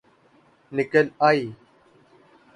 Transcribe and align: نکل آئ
نکل 0.75 1.07
آئ 1.27 1.41